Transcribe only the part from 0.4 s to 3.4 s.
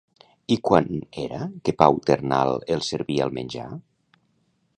I quan era que Pau Ternal els servia el